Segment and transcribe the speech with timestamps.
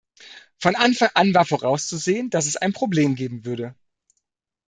[0.57, 3.75] Von Anfang an war vorauszusehen, dass es ein Problem geben würde.